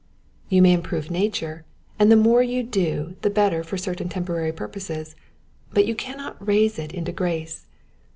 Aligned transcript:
You 0.49 0.63
may 0.63 0.73
improve 0.73 1.11
nature, 1.11 1.63
and 1.99 2.11
the 2.11 2.15
more 2.15 2.41
you 2.41 2.63
do 2.63 3.17
the 3.21 3.29
better 3.29 3.63
for 3.63 3.77
certain 3.77 4.09
temporary 4.09 4.51
purposes; 4.51 5.15
but 5.71 5.85
you 5.85 5.93
can 5.93 6.17
not 6.17 6.37
raise 6.43 6.79
it 6.79 6.91
into 6.91 7.11
grace. 7.11 7.67